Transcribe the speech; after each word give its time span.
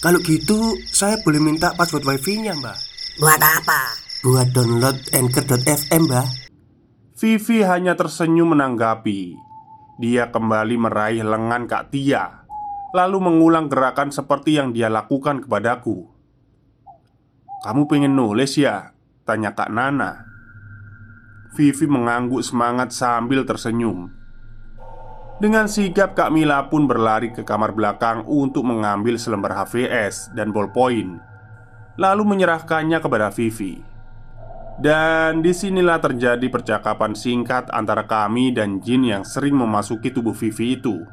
Kalau 0.00 0.16
gitu, 0.24 0.80
saya 0.88 1.20
boleh 1.20 1.36
minta 1.36 1.76
password 1.76 2.08
wifi-nya, 2.08 2.56
Mbak. 2.56 2.78
Buat 3.20 3.36
apa? 3.36 3.80
Buat 4.24 4.48
download 4.56 4.96
Anchor.fm, 5.12 6.08
Mbak. 6.08 6.28
Vivi 7.20 7.60
hanya 7.60 7.92
tersenyum 7.92 8.56
menanggapi. 8.56 9.36
Dia 10.00 10.32
kembali 10.32 10.80
meraih 10.80 11.20
lengan 11.20 11.68
Kak 11.68 11.92
Tia, 11.92 12.48
lalu 12.96 13.20
mengulang 13.20 13.68
gerakan 13.68 14.08
seperti 14.08 14.56
yang 14.56 14.72
dia 14.72 14.88
lakukan 14.88 15.44
kepadaku. 15.44 16.08
"Kamu 17.60 17.84
pengen 17.84 18.16
nulis 18.16 18.56
ya?" 18.56 18.96
tanya 19.28 19.52
Kak 19.52 19.68
Nana. 19.68 20.24
Vivi 21.52 21.84
mengangguk 21.84 22.40
semangat 22.40 22.96
sambil 22.96 23.44
tersenyum. 23.44 24.19
Dengan 25.40 25.72
sigap 25.72 26.12
Kak 26.12 26.28
Mila 26.36 26.68
pun 26.68 26.84
berlari 26.84 27.32
ke 27.32 27.40
kamar 27.40 27.72
belakang 27.72 28.28
untuk 28.28 28.60
mengambil 28.60 29.16
selembar 29.16 29.56
HVS 29.56 30.36
dan 30.36 30.52
ballpoint 30.52 31.16
Lalu 31.96 32.22
menyerahkannya 32.28 33.00
kepada 33.00 33.32
Vivi. 33.32 33.80
Dan 34.76 35.40
di 35.40 35.56
sinilah 35.56 35.96
terjadi 35.96 36.44
percakapan 36.52 37.16
singkat 37.16 37.72
antara 37.72 38.04
kami 38.04 38.52
dan 38.52 38.84
Jin 38.84 39.08
yang 39.08 39.24
sering 39.24 39.56
memasuki 39.56 40.12
tubuh 40.12 40.36
Vivi 40.36 40.76
itu. 40.76 41.08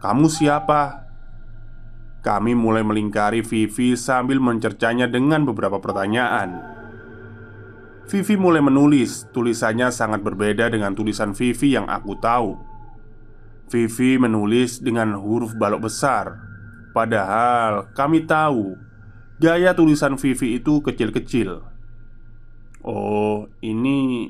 Kamu 0.00 0.32
siapa? 0.32 1.04
Kami 2.24 2.56
mulai 2.56 2.80
melingkari 2.80 3.44
Vivi 3.44 3.92
sambil 3.92 4.40
mencercanya 4.40 5.04
dengan 5.04 5.44
beberapa 5.44 5.80
pertanyaan. 5.84 6.80
Vivi 8.08 8.34
mulai 8.34 8.64
menulis 8.64 9.28
Tulisannya 9.30 9.92
sangat 9.94 10.24
berbeda 10.24 10.66
dengan 10.72 10.92
tulisan 10.96 11.30
Vivi 11.30 11.78
yang 11.78 11.86
aku 11.86 12.18
tahu 12.18 12.69
Vivi 13.70 14.18
menulis 14.18 14.82
dengan 14.82 15.14
huruf 15.14 15.54
balok 15.54 15.86
besar. 15.86 16.34
Padahal 16.90 17.94
kami 17.94 18.26
tahu 18.26 18.74
Gaya 19.38 19.72
tulisan 19.72 20.18
Vivi 20.18 20.58
itu 20.58 20.82
kecil-kecil. 20.82 21.62
Oh 22.82 23.46
ini 23.62 24.26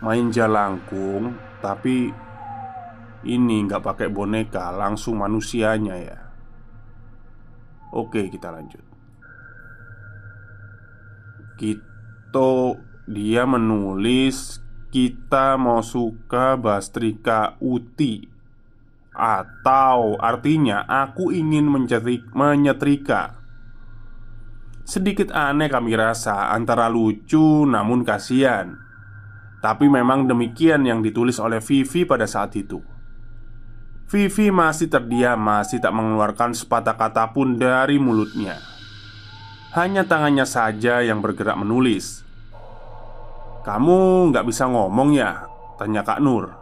Main 0.00 0.32
jalangkung 0.32 1.36
Tapi 1.60 2.08
Ini 3.28 3.56
nggak 3.68 3.84
pakai 3.84 4.08
boneka 4.08 4.72
Langsung 4.72 5.20
manusianya 5.20 5.96
ya. 6.00 6.18
Oke 7.94 8.26
kita 8.32 8.50
lanjut. 8.50 8.82
Kita 11.60 12.50
Dia 13.04 13.44
menulis 13.44 14.63
kita 14.94 15.58
mau 15.58 15.82
suka 15.82 16.54
Bastrika 16.54 17.58
Uti 17.58 18.30
Atau 19.10 20.14
artinya 20.22 20.86
aku 20.86 21.34
ingin 21.34 21.66
menyetrika, 22.34 23.38
Sedikit 24.82 25.30
aneh 25.30 25.70
kami 25.70 25.94
rasa 25.94 26.50
antara 26.50 26.90
lucu 26.90 27.62
namun 27.62 28.02
kasihan. 28.02 28.74
Tapi 29.62 29.86
memang 29.86 30.26
demikian 30.26 30.82
yang 30.82 30.98
ditulis 30.98 31.38
oleh 31.38 31.62
Vivi 31.62 32.02
pada 32.02 32.26
saat 32.26 32.58
itu. 32.58 32.82
Vivi 34.10 34.50
masih 34.50 34.90
terdiam, 34.90 35.38
masih 35.38 35.78
tak 35.78 35.94
mengeluarkan 35.94 36.58
sepatah 36.58 36.98
kata 36.98 37.30
pun 37.30 37.54
dari 37.54 38.02
mulutnya. 38.02 38.58
Hanya 39.78 40.04
tangannya 40.04 40.44
saja 40.44 41.06
yang 41.06 41.22
bergerak 41.22 41.54
menulis 41.54 42.23
kamu 43.64 44.28
nggak 44.28 44.44
bisa 44.44 44.68
ngomong 44.68 45.16
ya? 45.16 45.48
Tanya 45.80 46.04
Kak 46.04 46.20
Nur. 46.20 46.52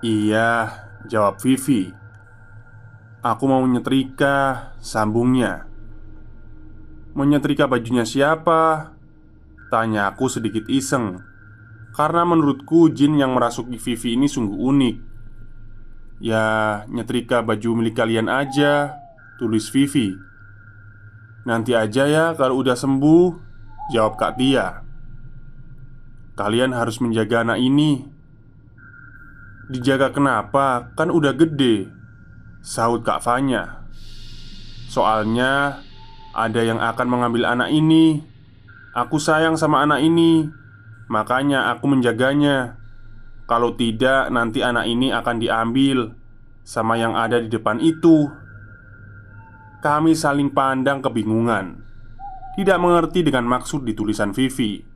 Iya, 0.00 0.72
jawab 1.04 1.36
Vivi. 1.44 1.92
Aku 3.20 3.44
mau 3.44 3.60
nyetrika, 3.68 4.72
sambungnya. 4.80 5.68
Menyetrika 7.12 7.68
bajunya 7.68 8.08
siapa? 8.08 8.96
Tanya 9.68 10.08
aku 10.08 10.32
sedikit 10.32 10.64
iseng. 10.72 11.20
Karena 11.92 12.24
menurutku 12.24 12.88
jin 12.88 13.20
yang 13.20 13.36
merasuki 13.36 13.76
Vivi 13.76 14.16
ini 14.16 14.24
sungguh 14.24 14.56
unik. 14.56 14.96
Ya, 16.24 16.44
nyetrika 16.88 17.44
baju 17.44 17.76
milik 17.76 18.00
kalian 18.00 18.32
aja 18.32 18.96
Tulis 19.36 19.68
Vivi. 19.68 20.16
Nanti 21.44 21.76
aja 21.76 22.08
ya 22.08 22.24
kalau 22.36 22.60
udah 22.60 22.76
sembuh 22.76 23.52
Jawab 23.92 24.20
Kak 24.20 24.36
Tia 24.36 24.89
Kalian 26.40 26.72
harus 26.72 27.04
menjaga 27.04 27.44
anak 27.44 27.60
ini. 27.60 28.00
Dijaga 29.68 30.08
kenapa? 30.08 30.88
Kan 30.96 31.12
udah 31.12 31.36
gede. 31.36 31.92
Sahut 32.64 33.04
Kak 33.04 33.20
Fanya. 33.20 33.84
Soalnya 34.88 35.84
Ada 36.32 36.64
yang 36.64 36.80
akan 36.80 37.06
mengambil 37.12 37.44
anak 37.44 37.68
ini. 37.68 38.24
Aku 38.96 39.20
sayang 39.20 39.60
sama 39.60 39.84
anak 39.84 40.00
ini. 40.00 40.48
Makanya 41.12 41.76
aku 41.76 41.92
menjaganya. 41.92 42.80
Kalau 43.44 43.76
tidak 43.76 44.32
nanti 44.32 44.64
anak 44.64 44.88
ini 44.88 45.12
akan 45.12 45.42
diambil 45.42 46.14
Sama 46.64 46.96
yang 46.96 47.20
ada 47.20 47.36
di 47.36 47.52
depan 47.52 47.84
itu. 47.84 48.32
Kami 49.84 50.16
saling 50.16 50.56
pandang 50.56 51.04
kebingungan. 51.04 51.84
Tidak 52.56 52.80
mengerti 52.80 53.28
dengan 53.28 53.44
maksud 53.44 53.84
di 53.84 53.92
tulisan 53.92 54.32
Vivi 54.32 54.89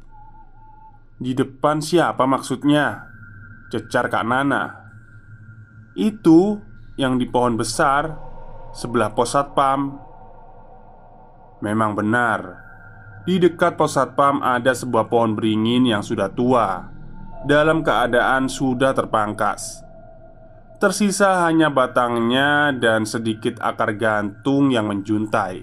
di 1.15 1.31
depan 1.31 1.79
siapa 1.79 2.27
maksudnya? 2.27 3.07
Cecar 3.71 4.11
Kak 4.11 4.27
Nana. 4.27 4.83
Itu 5.95 6.59
yang 6.99 7.23
di 7.23 7.27
pohon 7.31 7.55
besar 7.55 8.19
Sebelah 8.75 9.15
pos 9.15 9.31
satpam. 9.31 9.95
Memang 11.63 11.95
benar 11.95 12.59
Di 13.23 13.39
dekat 13.39 13.79
pos 13.79 13.95
satpam 13.95 14.43
ada 14.43 14.75
sebuah 14.75 15.07
pohon 15.07 15.39
beringin 15.39 15.87
yang 15.87 16.03
sudah 16.03 16.35
tua. 16.35 16.91
Dalam 17.47 17.87
keadaan 17.87 18.51
sudah 18.51 18.91
terpangkas. 18.91 19.87
Tersisa 20.83 21.47
hanya 21.47 21.71
batangnya 21.71 22.75
dan 22.75 23.07
sedikit 23.07 23.63
akar 23.63 23.95
gantung 23.95 24.75
yang 24.75 24.91
menjuntai. 24.91 25.63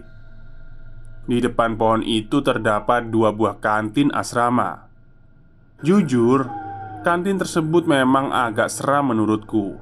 Di 1.28 1.38
depan 1.44 1.76
pohon 1.76 2.02
itu 2.08 2.40
terdapat 2.40 3.12
dua 3.12 3.36
buah 3.36 3.60
kantin 3.60 4.10
asrama 4.16 4.91
Jujur, 5.82 6.46
kantin 7.02 7.42
tersebut 7.42 7.90
memang 7.90 8.30
agak 8.30 8.70
seram 8.70 9.10
menurutku. 9.10 9.82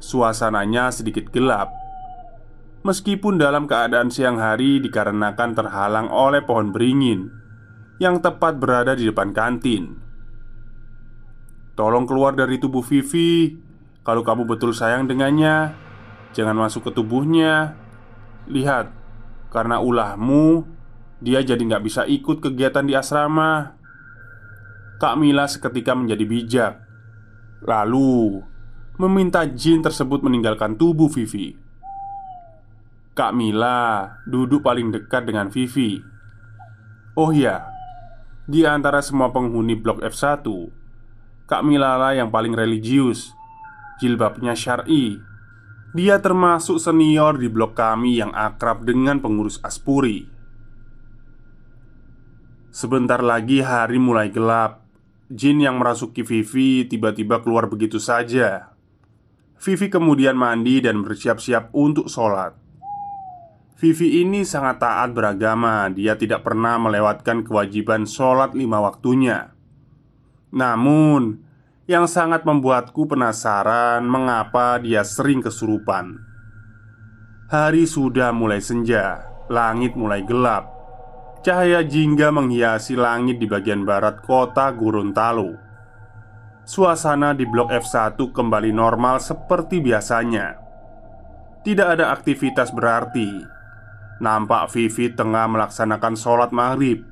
Suasananya 0.00 0.88
sedikit 0.88 1.28
gelap, 1.28 1.68
meskipun 2.80 3.36
dalam 3.36 3.68
keadaan 3.68 4.08
siang 4.08 4.40
hari 4.40 4.80
dikarenakan 4.80 5.52
terhalang 5.52 6.08
oleh 6.08 6.40
pohon 6.40 6.72
beringin 6.72 7.28
yang 8.00 8.24
tepat 8.24 8.56
berada 8.56 8.96
di 8.96 9.04
depan 9.08 9.36
kantin. 9.36 10.00
Tolong 11.76 12.08
keluar 12.08 12.32
dari 12.32 12.56
tubuh 12.56 12.80
Vivi. 12.80 13.52
Kalau 14.00 14.24
kamu 14.24 14.48
betul 14.48 14.72
sayang 14.72 15.04
dengannya, 15.04 15.76
jangan 16.32 16.56
masuk 16.56 16.88
ke 16.88 16.90
tubuhnya. 16.96 17.76
Lihat, 18.48 18.88
karena 19.52 19.84
ulahmu, 19.84 20.64
dia 21.20 21.44
jadi 21.44 21.60
nggak 21.60 21.84
bisa 21.84 22.08
ikut 22.08 22.40
kegiatan 22.40 22.88
di 22.88 22.96
asrama. 22.96 23.76
Kak 24.96 25.20
Mila 25.20 25.44
seketika 25.44 25.92
menjadi 25.92 26.24
bijak. 26.24 26.74
Lalu 27.64 28.40
Meminta 28.96 29.44
jin 29.44 29.84
tersebut 29.84 30.24
meninggalkan 30.24 30.72
tubuh 30.80 31.12
Vivi. 31.12 31.52
Kak 33.12 33.36
Mila 33.36 34.08
duduk 34.24 34.64
paling 34.64 34.88
dekat 34.88 35.28
dengan 35.28 35.52
Vivi. 35.52 36.00
Oh 37.12 37.28
ya 37.28 37.68
Di 38.48 38.64
antara 38.64 39.04
semua 39.04 39.28
penghuni 39.36 39.76
blok 39.76 40.00
F1 40.00 40.48
Kak 41.44 41.60
Mila 41.60 42.00
lah 42.00 42.16
yang 42.16 42.32
paling 42.32 42.56
religius 42.56 43.36
Jilbabnya 44.00 44.56
syari. 44.56 45.20
Dia 45.92 46.16
termasuk 46.24 46.80
senior 46.80 47.36
di 47.36 47.52
blok 47.52 47.76
kami 47.76 48.16
yang 48.16 48.32
akrab 48.32 48.88
dengan 48.88 49.20
pengurus 49.20 49.60
Aspuri. 49.60 50.24
Sebentar 52.72 53.20
lagi 53.20 53.60
hari 53.60 54.00
mulai 54.00 54.28
gelap 54.32 54.85
Jin 55.26 55.58
yang 55.58 55.82
merasuki 55.82 56.22
Vivi 56.22 56.86
tiba-tiba 56.86 57.42
keluar 57.42 57.66
begitu 57.66 57.98
saja. 57.98 58.70
Vivi 59.58 59.90
kemudian 59.90 60.38
mandi 60.38 60.78
dan 60.78 61.02
bersiap-siap 61.02 61.74
untuk 61.74 62.06
sholat. 62.06 62.54
Vivi 63.76 64.22
ini 64.22 64.46
sangat 64.46 64.78
taat 64.78 65.10
beragama. 65.12 65.90
Dia 65.90 66.14
tidak 66.14 66.46
pernah 66.46 66.78
melewatkan 66.78 67.42
kewajiban 67.42 68.06
sholat 68.06 68.54
lima 68.54 68.78
waktunya. 68.78 69.50
Namun, 70.54 71.42
yang 71.90 72.06
sangat 72.06 72.46
membuatku 72.46 73.10
penasaran 73.10 74.06
mengapa 74.06 74.78
dia 74.78 75.02
sering 75.02 75.42
kesurupan. 75.42 76.22
Hari 77.50 77.82
sudah 77.86 78.30
mulai 78.30 78.62
senja, 78.62 79.26
langit 79.50 79.98
mulai 79.98 80.22
gelap. 80.22 80.75
Cahaya 81.46 81.86
jingga 81.86 82.34
menghiasi 82.34 82.98
langit 82.98 83.38
di 83.38 83.46
bagian 83.46 83.86
barat 83.86 84.18
kota 84.18 84.66
Gorontalo. 84.74 85.54
Suasana 86.66 87.38
di 87.38 87.46
Blok 87.46 87.70
F1 87.70 88.18
kembali 88.34 88.74
normal 88.74 89.22
seperti 89.22 89.78
biasanya. 89.78 90.58
Tidak 91.62 91.86
ada 91.86 92.10
aktivitas 92.10 92.74
berarti. 92.74 93.30
Nampak 94.18 94.74
Vivi 94.74 95.06
tengah 95.14 95.46
melaksanakan 95.46 96.18
sholat 96.18 96.50
maghrib 96.50 97.06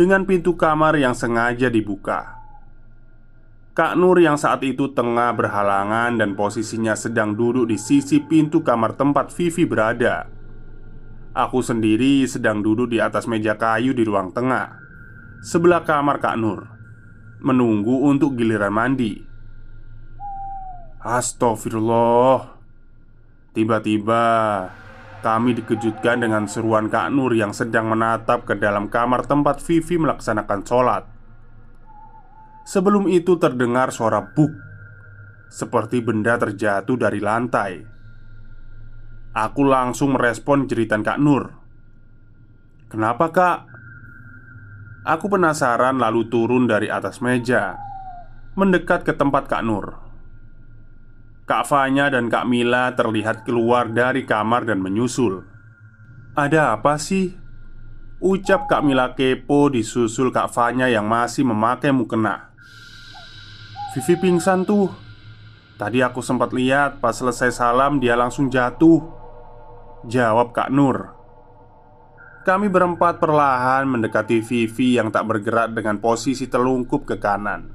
dengan 0.00 0.24
pintu 0.24 0.56
kamar 0.56 0.96
yang 0.96 1.12
sengaja 1.12 1.68
dibuka. 1.68 2.32
Kak 3.76 3.92
Nur 3.92 4.16
yang 4.24 4.40
saat 4.40 4.64
itu 4.64 4.88
tengah 4.96 5.36
berhalangan 5.36 6.16
dan 6.16 6.32
posisinya 6.32 6.96
sedang 6.96 7.36
duduk 7.36 7.68
di 7.68 7.76
sisi 7.76 8.24
pintu 8.24 8.64
kamar 8.64 8.96
tempat 8.96 9.28
Vivi 9.36 9.68
berada. 9.68 10.35
Aku 11.36 11.60
sendiri 11.60 12.24
sedang 12.24 12.64
duduk 12.64 12.88
di 12.88 12.96
atas 12.96 13.28
meja 13.28 13.60
kayu 13.60 13.92
di 13.92 14.08
ruang 14.08 14.32
tengah, 14.32 14.80
sebelah 15.44 15.84
kamar 15.84 16.16
Kak 16.16 16.40
Nur, 16.40 16.64
menunggu 17.44 18.08
untuk 18.08 18.40
giliran 18.40 18.72
mandi. 18.72 19.20
Astagfirullah. 21.04 22.56
Tiba-tiba 23.52 24.24
kami 25.20 25.52
dikejutkan 25.60 26.24
dengan 26.24 26.48
seruan 26.48 26.88
Kak 26.88 27.12
Nur 27.12 27.36
yang 27.36 27.52
sedang 27.52 27.92
menatap 27.92 28.48
ke 28.48 28.56
dalam 28.56 28.88
kamar 28.88 29.28
tempat 29.28 29.60
Vivi 29.60 30.00
melaksanakan 30.00 30.60
sholat. 30.64 31.04
Sebelum 32.64 33.12
itu 33.12 33.36
terdengar 33.36 33.94
suara 33.94 34.24
buk 34.24 34.50
Seperti 35.46 36.02
benda 36.02 36.34
terjatuh 36.34 36.98
dari 36.98 37.22
lantai 37.22 37.95
Aku 39.36 39.68
langsung 39.68 40.16
merespon 40.16 40.64
jeritan 40.64 41.04
Kak 41.04 41.20
Nur. 41.20 41.52
Kenapa 42.88 43.28
kak? 43.28 43.68
Aku 45.04 45.28
penasaran 45.28 46.00
lalu 46.00 46.32
turun 46.32 46.64
dari 46.64 46.88
atas 46.88 47.20
meja 47.20 47.76
Mendekat 48.56 49.04
ke 49.04 49.12
tempat 49.12 49.44
Kak 49.44 49.60
Nur. 49.60 50.00
Kak 51.44 51.68
Fanya 51.68 52.08
dan 52.08 52.32
Kak 52.32 52.48
Mila 52.48 52.96
terlihat 52.96 53.44
keluar 53.44 53.92
dari 53.92 54.24
kamar 54.24 54.64
dan 54.64 54.80
menyusul. 54.80 55.44
Ada 56.32 56.72
apa 56.72 56.96
sih? 56.96 57.36
Ucap 58.24 58.64
Kak 58.72 58.88
Mila 58.88 59.12
kepo 59.12 59.68
disusul 59.68 60.32
Kak 60.32 60.48
Fanya 60.48 60.88
yang 60.88 61.04
masih 61.04 61.44
memakai 61.44 61.92
mukena. 61.92 62.56
Vivi 63.92 64.16
pingsan 64.16 64.64
tuh. 64.64 64.88
Tadi 65.76 66.00
aku 66.00 66.24
sempat 66.24 66.56
lihat 66.56 67.04
pas 67.04 67.12
selesai 67.12 67.52
salam 67.52 68.00
dia 68.00 68.16
langsung 68.16 68.48
jatuh 68.48 69.25
Jawab 70.06 70.54
Kak 70.54 70.70
Nur. 70.70 71.18
Kami 72.46 72.70
berempat 72.70 73.18
perlahan 73.18 73.90
mendekati 73.90 74.38
Vivi 74.38 74.94
yang 74.94 75.10
tak 75.10 75.26
bergerak 75.26 75.74
dengan 75.74 75.98
posisi 75.98 76.46
telungkup 76.46 77.02
ke 77.02 77.18
kanan. 77.18 77.66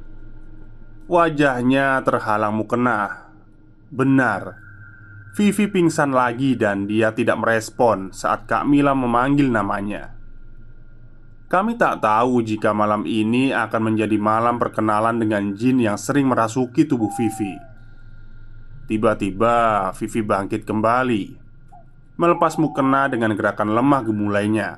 Wajahnya 1.12 2.00
terhalang 2.08 2.56
mukena. 2.56 3.28
Benar. 3.92 4.64
Vivi 5.36 5.68
pingsan 5.68 6.16
lagi 6.16 6.56
dan 6.56 6.88
dia 6.88 7.12
tidak 7.12 7.44
merespon 7.44 8.16
saat 8.16 8.48
Kak 8.48 8.64
Mila 8.64 8.96
memanggil 8.96 9.52
namanya. 9.52 10.16
Kami 11.52 11.76
tak 11.76 12.00
tahu 12.00 12.40
jika 12.40 12.72
malam 12.72 13.04
ini 13.04 13.52
akan 13.52 13.92
menjadi 13.92 14.16
malam 14.16 14.56
perkenalan 14.56 15.20
dengan 15.20 15.52
jin 15.52 15.84
yang 15.84 16.00
sering 16.00 16.32
merasuki 16.32 16.88
tubuh 16.88 17.12
Vivi. 17.12 17.60
Tiba-tiba 18.88 19.92
Vivi 20.00 20.22
bangkit 20.24 20.64
kembali, 20.64 21.41
melepas 22.22 22.62
mukena 22.62 23.10
dengan 23.10 23.34
gerakan 23.34 23.74
lemah 23.74 24.06
gemulainya. 24.06 24.78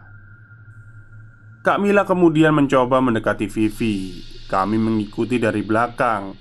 Kak 1.59 1.83
Mila 1.83 2.07
kemudian 2.07 2.55
mencoba 2.55 3.03
mendekati 3.03 3.51
Vivi. 3.51 4.23
Kami 4.47 4.79
mengikuti 4.79 5.39
dari 5.39 5.59
belakang, 5.59 6.35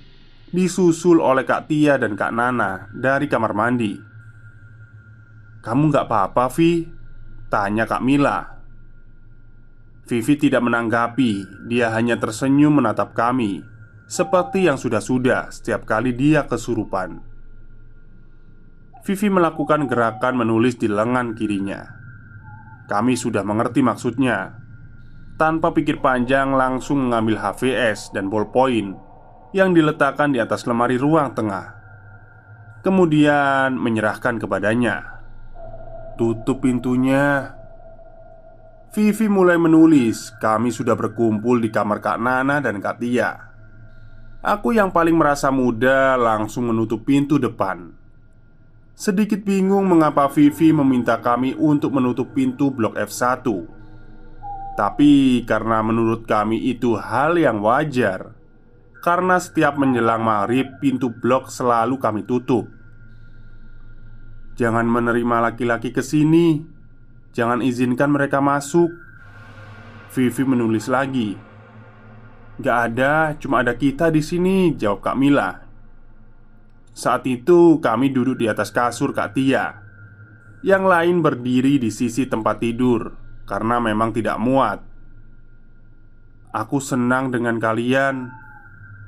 disusul 0.51 1.19
oleh 1.19 1.43
Kak 1.43 1.67
Tia 1.67 1.99
dan 1.99 2.15
Kak 2.15 2.31
Nana 2.31 2.87
dari 2.95 3.27
kamar 3.27 3.51
mandi. 3.51 3.99
"Kamu 5.59 5.83
nggak 5.91 6.07
apa-apa, 6.07 6.47
Vi?" 6.55 6.87
tanya 7.51 7.83
Kak 7.83 8.03
Mila. 8.03 8.39
Vivi 10.03 10.35
tidak 10.35 10.63
menanggapi, 10.63 11.63
dia 11.71 11.87
hanya 11.95 12.19
tersenyum 12.19 12.83
menatap 12.83 13.15
kami, 13.15 13.63
seperti 14.03 14.67
yang 14.67 14.75
sudah-sudah 14.75 15.55
setiap 15.55 15.87
kali 15.87 16.11
dia 16.11 16.43
kesurupan. 16.43 17.32
Vivi 19.03 19.27
melakukan 19.27 19.83
gerakan 19.91 20.39
menulis 20.39 20.79
di 20.79 20.87
lengan 20.87 21.35
kirinya. 21.35 21.83
Kami 22.87 23.19
sudah 23.19 23.43
mengerti 23.43 23.83
maksudnya. 23.83 24.55
Tanpa 25.35 25.75
pikir 25.75 25.99
panjang, 25.99 26.55
langsung 26.55 27.03
mengambil 27.03 27.35
HVS 27.35 28.15
dan 28.15 28.31
ballpoint 28.31 28.95
yang 29.51 29.75
diletakkan 29.75 30.31
di 30.31 30.39
atas 30.39 30.63
lemari 30.63 30.95
ruang 30.95 31.35
tengah. 31.35 31.75
Kemudian 32.79 33.75
menyerahkan 33.75 34.39
kepadanya. 34.39 35.19
"Tutup 36.15 36.63
pintunya," 36.63 37.59
Vivi 38.93 39.25
mulai 39.25 39.57
menulis 39.57 40.37
Kami 40.37 40.69
sudah 40.69 40.93
berkumpul 40.93 41.57
di 41.57 41.73
kamar 41.73 41.97
Kak 41.97 42.21
Nana 42.21 42.61
dan 42.61 42.77
Kak 42.77 43.01
Tia 43.01 43.33
Aku 44.45 44.69
yang 44.69 44.93
paling 44.93 45.17
merasa 45.17 45.49
muda 45.49 46.13
langsung 46.13 46.69
menutup 46.69 47.01
pintu 47.01 47.41
depan 47.41 48.02
Sedikit 48.93 49.41
bingung 49.41 49.89
mengapa 49.89 50.29
Vivi 50.29 50.69
meminta 50.69 51.17
kami 51.17 51.57
untuk 51.57 51.97
menutup 51.97 52.29
pintu 52.37 52.69
blok 52.69 52.93
F1 52.93 53.41
Tapi 54.77 55.41
karena 55.49 55.81
menurut 55.81 56.29
kami 56.29 56.61
itu 56.69 56.93
hal 56.93 57.41
yang 57.41 57.57
wajar. 57.65 58.37
Karena 59.01 59.41
setiap 59.41 59.81
menjelang 59.81 60.21
maghrib 60.21 60.77
pintu 60.77 61.09
blok 61.09 61.49
selalu 61.49 61.97
kami 61.97 62.21
tutup. 62.21 62.69
Jangan 64.61 64.85
menerima 64.85 65.49
laki-laki 65.49 65.89
ke 65.89 66.05
sini. 66.05 66.61
Jangan 67.33 67.65
izinkan 67.65 68.13
mereka 68.13 68.45
masuk. 68.45 68.93
Vivi 70.13 70.43
menulis 70.45 70.85
lagi. 70.85 71.33
Gak 72.61 72.77
ada, 72.93 73.33
cuma 73.41 73.65
ada 73.65 73.73
kita 73.73 74.13
di 74.13 74.21
sini, 74.21 74.77
jawab 74.77 75.01
Kak 75.01 75.17
Mila. 75.17 75.62
Saat 76.93 77.25
itu 77.25 77.81
kami 77.81 78.13
duduk 78.13 78.37
di 78.37 78.45
atas 78.45 78.69
kasur 78.69 79.17
Kak 79.17 79.33
Tia. 79.33 79.81
Yang 80.61 80.83
lain 80.87 81.17
berdiri 81.19 81.81
di 81.81 81.89
sisi 81.89 82.29
tempat 82.29 82.61
tidur 82.61 83.17
karena 83.49 83.81
memang 83.81 84.13
tidak 84.13 84.37
muat. 84.39 84.79
Aku 86.53 86.77
senang 86.77 87.33
dengan 87.33 87.57
kalian. 87.57 88.29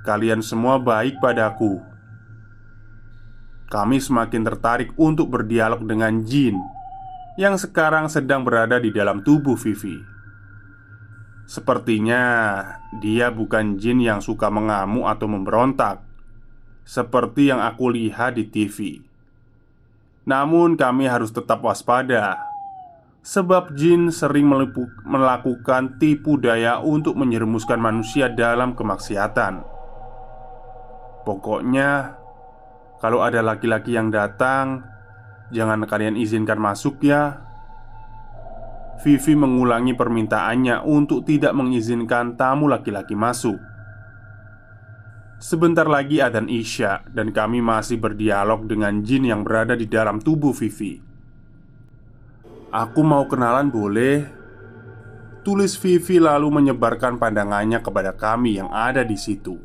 Kalian 0.02 0.42
semua 0.42 0.82
baik 0.82 1.22
padaku. 1.22 1.82
Kami 3.70 3.98
semakin 3.98 4.42
tertarik 4.46 4.94
untuk 4.98 5.34
berdialog 5.34 5.82
dengan 5.86 6.22
Jin 6.26 6.58
yang 7.36 7.60
sekarang 7.60 8.08
sedang 8.08 8.48
berada 8.48 8.80
di 8.80 8.90
dalam 8.96 9.20
tubuh 9.20 9.60
Vivi. 9.60 10.00
Sepertinya 11.46 12.24
dia 12.98 13.30
bukan 13.30 13.78
jin 13.78 14.02
yang 14.02 14.18
suka 14.18 14.50
mengamuk 14.50 15.06
atau 15.06 15.30
memberontak, 15.30 16.02
seperti 16.86 17.50
yang 17.50 17.60
aku 17.60 17.92
lihat 17.92 18.38
di 18.38 18.46
TV. 18.48 19.02
Namun, 20.30 20.78
kami 20.78 21.10
harus 21.10 21.34
tetap 21.34 21.66
waspada, 21.66 22.40
sebab 23.26 23.74
jin 23.74 24.14
sering 24.14 24.46
melakukan 25.06 25.98
tipu 25.98 26.38
daya 26.38 26.80
untuk 26.80 27.18
menyerumuskan 27.18 27.82
manusia 27.82 28.30
dalam 28.30 28.78
kemaksiatan. 28.78 29.66
Pokoknya, 31.26 32.22
kalau 33.02 33.26
ada 33.26 33.42
laki-laki 33.42 33.98
yang 33.98 34.14
datang, 34.14 34.96
Jangan 35.54 35.86
kalian 35.86 36.18
izinkan 36.18 36.58
masuk 36.58 37.06
ya 37.06 37.38
Vivi 39.06 39.38
mengulangi 39.38 39.94
permintaannya 39.94 40.82
untuk 40.88 41.28
tidak 41.28 41.54
mengizinkan 41.54 42.34
tamu 42.40 42.66
laki-laki 42.66 43.14
masuk 43.14 43.60
Sebentar 45.36 45.84
lagi 45.84 46.24
adzan 46.24 46.48
Isya 46.48 47.12
dan 47.12 47.36
kami 47.36 47.60
masih 47.60 48.00
berdialog 48.00 48.72
dengan 48.72 49.04
jin 49.04 49.28
yang 49.28 49.44
berada 49.44 49.76
di 49.76 49.84
dalam 49.84 50.24
tubuh 50.24 50.56
Vivi 50.56 50.96
Aku 52.72 53.04
mau 53.04 53.28
kenalan 53.28 53.68
boleh? 53.68 54.24
Tulis 55.44 55.76
Vivi 55.76 56.24
lalu 56.24 56.48
menyebarkan 56.56 57.20
pandangannya 57.20 57.84
kepada 57.84 58.16
kami 58.16 58.64
yang 58.64 58.72
ada 58.72 59.04
di 59.04 59.20
situ 59.20 59.60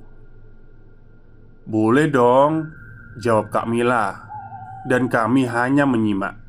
Boleh 1.63 2.11
dong, 2.11 2.75
jawab 3.23 3.55
Kak 3.55 3.71
Mila 3.71 4.27
dan 4.81 5.13
kami 5.13 5.45
hanya 5.45 5.85
menyimak. 5.85 6.41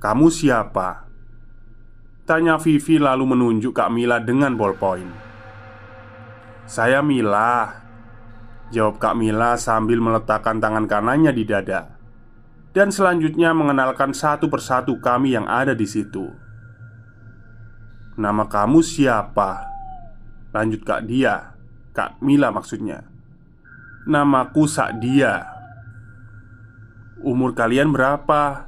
Kamu 0.00 0.32
siapa? 0.32 1.04
Tanya 2.24 2.56
Vivi 2.58 2.98
lalu 2.98 3.36
menunjuk 3.36 3.76
Kak 3.76 3.92
Mila 3.94 4.18
dengan 4.18 4.58
ballpoint 4.58 5.25
Saya 6.66 6.98
Mila. 6.98 7.78
Jawab 8.74 8.98
Kak 8.98 9.14
Mila 9.14 9.54
sambil 9.54 10.02
meletakkan 10.02 10.58
tangan 10.58 10.90
kanannya 10.90 11.30
di 11.30 11.46
dada. 11.46 11.94
Dan 12.74 12.90
selanjutnya 12.90 13.54
mengenalkan 13.54 14.10
satu 14.10 14.50
persatu 14.50 14.98
kami 14.98 15.38
yang 15.38 15.46
ada 15.46 15.78
di 15.78 15.86
situ. 15.86 16.26
Nama 18.18 18.50
kamu 18.50 18.82
siapa? 18.82 19.62
Lanjut 20.50 20.82
Kak 20.82 21.06
Dia. 21.06 21.54
Kak 21.94 22.18
Mila 22.18 22.50
maksudnya. 22.50 23.06
Namaku 24.10 24.66
Sakdia. 24.66 25.46
Umur 27.22 27.54
kalian 27.54 27.94
berapa? 27.94 28.66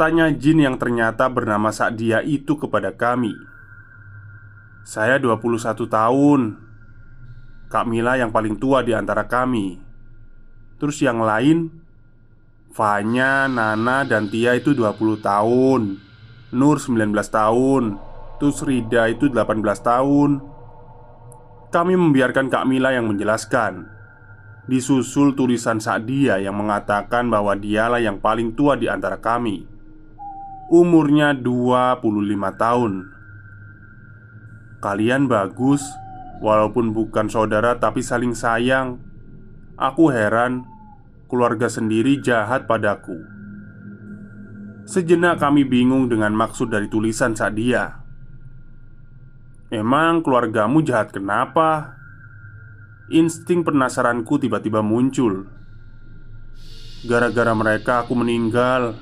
Tanya 0.00 0.32
jin 0.32 0.64
yang 0.64 0.80
ternyata 0.80 1.28
bernama 1.28 1.68
Sakdia 1.68 2.24
itu 2.24 2.56
kepada 2.56 2.88
kami. 2.96 3.36
Saya 4.88 5.20
21 5.20 5.84
tahun 5.86 6.61
Kak 7.72 7.88
Mila 7.88 8.20
yang 8.20 8.28
paling 8.28 8.60
tua 8.60 8.84
di 8.84 8.92
antara 8.92 9.24
kami. 9.24 9.80
Terus 10.76 11.00
yang 11.00 11.24
lain 11.24 11.72
Fanya, 12.72 13.48
Nana, 13.48 14.04
dan 14.04 14.28
Tia 14.28 14.56
itu 14.56 14.76
20 14.76 15.20
tahun. 15.20 15.96
Nur 16.52 16.76
19 16.76 17.12
tahun. 17.32 17.96
Terus 18.36 18.60
Rida 18.60 19.08
itu 19.08 19.32
18 19.32 19.60
tahun. 19.80 20.40
Kami 21.72 21.94
membiarkan 21.96 22.52
Kak 22.52 22.68
Mila 22.68 22.92
yang 22.92 23.08
menjelaskan. 23.08 23.88
Disusul 24.68 25.32
tulisan 25.32 25.80
Sadia 25.80 26.40
yang 26.40 26.56
mengatakan 26.60 27.32
bahwa 27.32 27.56
dialah 27.56 28.00
yang 28.00 28.20
paling 28.20 28.52
tua 28.52 28.76
di 28.76 28.88
antara 28.88 29.16
kami. 29.16 29.64
Umurnya 30.68 31.36
25 31.36 32.04
tahun. 32.56 32.92
Kalian 34.80 35.28
bagus 35.28 35.84
Walaupun 36.42 36.90
bukan 36.90 37.30
saudara 37.30 37.78
tapi 37.78 38.02
saling 38.02 38.34
sayang 38.34 38.98
Aku 39.78 40.10
heran 40.10 40.66
Keluarga 41.30 41.70
sendiri 41.70 42.18
jahat 42.18 42.66
padaku 42.66 43.22
Sejenak 44.84 45.38
kami 45.38 45.62
bingung 45.62 46.10
dengan 46.10 46.34
maksud 46.34 46.74
dari 46.74 46.90
tulisan 46.90 47.38
Sadia 47.38 48.02
Emang 49.72 50.20
keluargamu 50.20 50.84
jahat 50.84 51.16
kenapa? 51.16 51.96
Insting 53.08 53.64
penasaranku 53.64 54.36
tiba-tiba 54.36 54.84
muncul. 54.84 55.48
Gara-gara 57.08 57.56
mereka, 57.56 58.04
aku 58.04 58.12
meninggal. 58.12 59.00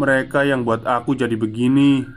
Mereka 0.00 0.48
yang 0.48 0.64
buat 0.64 0.88
aku 0.88 1.12
jadi 1.12 1.36
begini. 1.36 2.08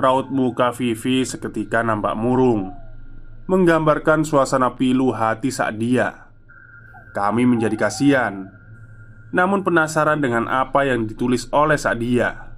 Raut 0.00 0.32
muka 0.32 0.72
Vivi 0.72 1.28
seketika 1.28 1.84
nampak 1.84 2.16
murung, 2.16 2.72
menggambarkan 3.44 4.24
suasana 4.24 4.74
pilu 4.80 5.12
hati 5.12 5.52
saat 5.52 5.76
dia. 5.76 6.32
Kami 7.12 7.44
menjadi 7.44 7.76
kasihan, 7.76 8.48
namun 9.30 9.60
penasaran 9.60 10.24
dengan 10.24 10.48
apa 10.48 10.88
yang 10.88 11.04
ditulis 11.04 11.46
oleh 11.52 11.76
Sadia. 11.76 12.50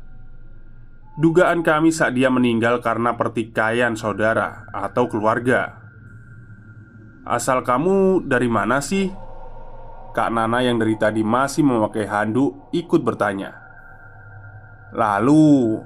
Dugaan 1.19 1.61
kami 1.67 1.91
saat 1.91 2.15
dia 2.15 2.31
meninggal 2.31 2.81
karena 2.81 3.19
pertikaian 3.19 3.99
saudara 3.99 4.65
atau 4.73 5.11
keluarga. 5.11 5.83
Asal 7.27 7.67
kamu 7.67 8.25
dari 8.25 8.47
mana 8.47 8.79
sih? 8.79 9.13
Kak 10.15 10.31
Nana 10.31 10.63
yang 10.63 10.79
dari 10.79 10.95
tadi 10.95 11.27
masih 11.27 11.65
memakai 11.65 12.05
handuk 12.05 12.69
ikut 12.77 13.01
bertanya 13.01 13.63
Lalu 14.93 15.81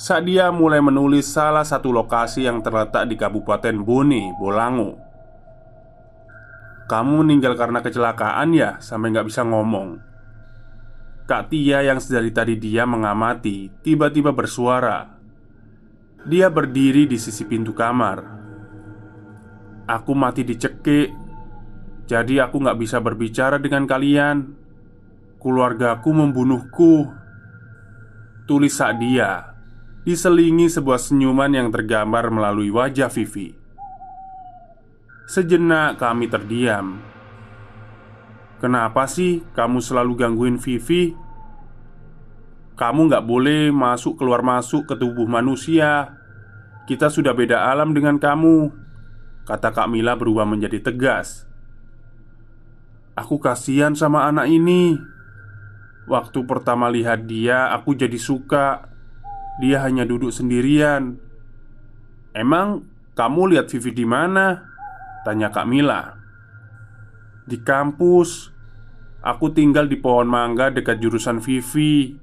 saat 0.00 0.24
dia 0.24 0.48
mulai 0.48 0.80
menulis 0.80 1.28
salah 1.28 1.60
satu 1.60 1.92
lokasi 1.92 2.48
yang 2.48 2.64
terletak 2.64 3.04
di 3.04 3.20
Kabupaten 3.20 3.84
Bone, 3.84 4.32
Bolango 4.40 4.96
Kamu 6.88 7.20
meninggal 7.20 7.52
karena 7.52 7.84
kecelakaan 7.84 8.56
ya? 8.56 8.80
Sampai 8.80 9.12
nggak 9.12 9.28
bisa 9.28 9.44
ngomong. 9.44 10.00
Kak 11.28 11.52
Tia 11.52 11.84
yang 11.84 12.00
sedari 12.00 12.32
tadi 12.32 12.56
dia 12.56 12.88
mengamati 12.88 13.68
Tiba-tiba 13.84 14.32
bersuara. 14.32 15.20
Dia 16.24 16.48
berdiri 16.48 17.04
di 17.04 17.20
sisi 17.20 17.44
pintu 17.44 17.76
kamar. 17.76 18.24
Aku 19.84 20.16
mati 20.16 20.48
dicekik. 20.48 21.12
Jadi 22.08 22.42
aku 22.42 22.56
gak 22.60 22.76
bisa 22.76 22.98
berbicara 22.98 23.56
dengan 23.62 23.86
kalian. 23.86 24.52
Keluargaku 25.38 26.10
membunuhku. 26.10 27.06
Tulis 28.50 28.74
saat 28.74 28.98
dia 28.98 29.50
Diselingi 30.00 30.66
sebuah 30.72 30.96
senyuman 30.96 31.52
yang 31.52 31.68
tergambar 31.68 32.32
melalui 32.32 32.72
wajah 32.72 33.12
Vivi. 33.12 33.52
Sejenak 35.28 36.00
kami 36.00 36.26
terdiam. 36.26 36.98
Kenapa 38.58 39.04
sih 39.06 39.44
kamu 39.52 39.78
selalu 39.80 40.12
gangguin 40.16 40.56
Vivi? 40.56 41.12
Kamu 42.76 43.12
gak 43.12 43.28
boleh 43.28 43.68
masuk 43.68 44.16
keluar 44.16 44.40
masuk 44.40 44.88
ke 44.88 44.96
tubuh 44.96 45.28
manusia. 45.28 46.16
Kita 46.88 47.12
sudah 47.12 47.36
beda 47.36 47.68
alam 47.68 47.92
dengan 47.92 48.16
kamu 48.16 48.80
Kata 49.50 49.74
Kak 49.74 49.90
Mila 49.90 50.14
berubah 50.14 50.46
menjadi 50.46 50.78
tegas. 50.78 51.48
Aku 53.18 53.42
kasihan 53.42 53.98
sama 53.98 54.30
anak 54.30 54.46
ini. 54.46 54.94
Waktu 56.06 56.46
pertama 56.46 56.86
lihat 56.86 57.26
dia, 57.26 57.74
aku 57.74 57.98
jadi 57.98 58.14
suka 58.14 58.89
Dia 59.58 59.82
hanya 59.82 60.06
duduk 60.06 60.30
sendirian. 60.30 61.18
Emang 62.30 62.86
kamu 63.18 63.56
lihat 63.56 63.66
Vivi 63.74 63.90
di 63.90 64.06
mana? 64.06 64.62
Tanya 65.26 65.50
Kak 65.50 65.66
Mila. 65.66 66.14
Di 67.44 67.58
kampus. 67.58 68.54
Aku 69.20 69.52
tinggal 69.52 69.90
di 69.90 70.00
pohon 70.00 70.30
mangga 70.30 70.70
dekat 70.70 71.02
jurusan 71.02 71.42
Vivi. 71.42 72.14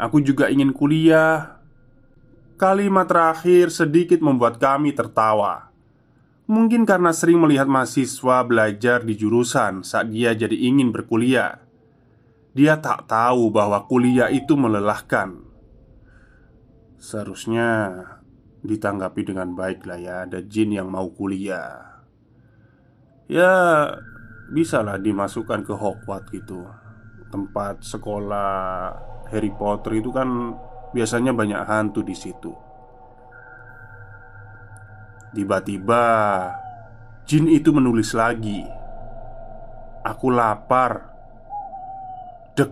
Aku 0.00 0.24
juga 0.24 0.48
ingin 0.48 0.72
kuliah. 0.72 1.60
Kalimat 2.56 3.06
terakhir 3.06 3.70
sedikit 3.70 4.18
membuat 4.18 4.58
kami 4.58 4.90
tertawa. 4.96 5.70
Mungkin 6.50 6.82
karena 6.82 7.14
sering 7.14 7.38
melihat 7.38 7.70
mahasiswa 7.70 8.42
belajar 8.42 9.06
di 9.06 9.14
jurusan 9.14 9.86
saat 9.86 10.10
dia 10.10 10.34
jadi 10.34 10.58
ingin 10.58 10.90
berkuliah. 10.90 11.62
Dia 12.52 12.82
tak 12.82 13.06
tahu 13.06 13.54
bahwa 13.54 13.86
kuliah 13.86 14.26
itu 14.28 14.58
melelahkan 14.58 15.51
Seharusnya 17.02 17.98
ditanggapi 18.62 19.26
dengan 19.26 19.58
baik 19.58 19.82
lah 19.90 19.98
ya. 19.98 20.14
Ada 20.22 20.38
jin 20.46 20.70
yang 20.70 20.86
mau 20.86 21.10
kuliah. 21.10 21.98
Ya 23.26 23.50
bisalah 24.54 25.02
dimasukkan 25.02 25.66
ke 25.66 25.74
Hogwarts 25.74 26.30
gitu. 26.30 26.62
Tempat 27.34 27.82
sekolah 27.82 28.54
Harry 29.34 29.50
Potter 29.50 29.98
itu 29.98 30.14
kan 30.14 30.54
biasanya 30.94 31.34
banyak 31.34 31.58
hantu 31.66 32.06
di 32.06 32.14
situ. 32.14 32.54
Tiba-tiba 35.34 36.04
Jin 37.24 37.48
itu 37.48 37.72
menulis 37.72 38.12
lagi 38.12 38.62
Aku 40.04 40.28
lapar. 40.28 41.08
Dek 42.52 42.70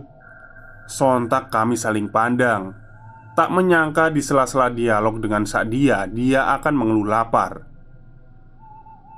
Sontak 0.87 1.49
kami 1.49 1.75
saling 1.75 2.07
pandang 2.07 2.90
Tak 3.31 3.49
menyangka 3.49 4.11
di 4.11 4.19
sela-sela 4.19 4.67
dialog 4.67 5.23
dengan 5.23 5.47
Sadia 5.47 6.03
Dia 6.03 6.51
akan 6.59 6.73
mengeluh 6.75 7.07
lapar. 7.07 7.63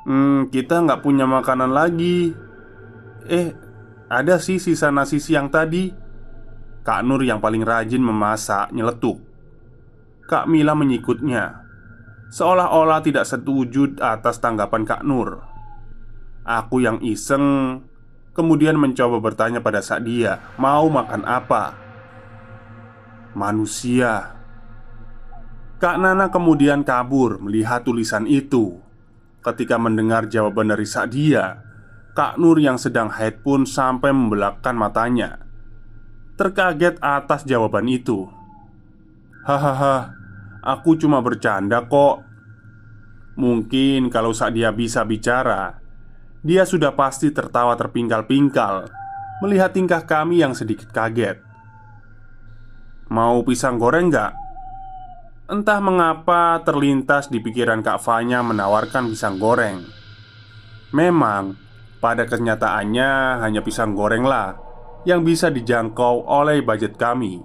Hmm, 0.03 0.51
kita 0.51 0.84
nggak 0.84 1.01
punya 1.01 1.24
makanan 1.24 1.72
lagi. 1.72 2.36
Eh, 3.25 3.55
ada 4.12 4.36
sih 4.38 4.60
sisa 4.60 4.91
nasi 4.91 5.17
siang 5.17 5.48
tadi. 5.48 5.89
Kak 6.84 7.01
Nur 7.08 7.24
yang 7.24 7.39
paling 7.39 7.63
rajin 7.63 8.03
memasak 8.03 8.75
nyeletuk. 8.75 9.24
Kak 10.27 10.51
Mila 10.51 10.75
menyikutnya. 10.75 11.63
Seolah-olah 12.34 13.00
tidak 13.00 13.24
setuju 13.24 13.96
atas 14.03 14.43
tanggapan 14.43 14.84
Kak 14.84 15.01
Nur. 15.08 15.39
Aku 16.43 16.84
yang 16.84 17.00
iseng 17.00 17.79
Kemudian 18.34 18.75
mencoba 18.75 19.24
bertanya 19.24 19.63
pada 19.63 19.79
Sadia 19.79 20.43
Mau 20.60 20.91
makan 20.91 21.24
apa? 21.24 21.82
Manusia. 23.33 24.37
Kak 25.83 25.99
Nana 25.99 26.31
kemudian 26.31 26.87
kabur 26.87 27.43
melihat 27.43 27.83
tulisan 27.83 28.23
itu. 28.23 28.79
Ketika 29.43 29.75
mendengar 29.75 30.31
jawaban 30.31 30.71
dari 30.71 30.87
Sadia 30.87 31.59
Kak 32.15 32.39
Nur 32.39 32.61
yang 32.61 32.79
sedang 32.79 33.11
haid 33.11 33.43
pun 33.43 33.67
sampai 33.67 34.15
membelakkan 34.15 34.77
matanya. 34.77 35.43
Terkaget 36.39 37.01
atas 37.03 37.43
jawaban 37.43 37.91
itu. 37.91 38.31
Hahaha 39.43 40.15
Aku 40.63 40.95
cuma 40.95 41.19
bercanda 41.19 41.83
kok. 41.83 42.23
Mungkin 43.35 44.07
kalau 44.07 44.31
saat 44.31 44.55
dia 44.55 44.71
bisa 44.71 45.03
bicara 45.03 45.81
Dia 46.45 46.63
sudah 46.63 46.93
pasti 46.93 47.33
tertawa 47.33 47.73
terpingkal-pingkal 47.73 48.87
Melihat 49.41 49.73
tingkah 49.75 50.05
kami 50.05 50.39
yang 50.39 50.53
sedikit 50.53 50.93
kaget 50.93 51.42
Mau 53.12 53.43
pisang 53.43 53.75
goreng 53.75 54.07
nggak? 54.13 54.31
Entah 55.51 55.79
mengapa 55.83 56.63
terlintas 56.63 57.27
di 57.27 57.43
pikiran 57.43 57.83
Kak 57.83 58.00
Fanya 58.00 58.39
menawarkan 58.39 59.12
pisang 59.12 59.36
goreng 59.41 59.83
Memang, 60.95 61.60
pada 62.00 62.24
kenyataannya 62.24 63.43
hanya 63.43 63.60
pisang 63.60 63.91
goreng 63.91 64.24
lah 64.24 64.55
Yang 65.03 65.22
bisa 65.27 65.48
dijangkau 65.51 66.24
oleh 66.24 66.63
budget 66.63 66.95
kami 66.95 67.43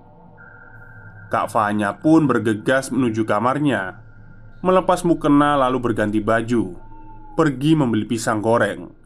Kak 1.32 1.50
Fanya 1.50 1.98
pun 1.98 2.30
bergegas 2.30 2.94
menuju 2.94 3.26
kamarnya 3.26 3.98
Melepas 4.62 5.02
mukena 5.02 5.58
lalu 5.58 5.90
berganti 5.90 6.22
baju 6.22 6.78
Pergi 7.34 7.74
membeli 7.74 8.06
pisang 8.06 8.38
goreng 8.38 8.98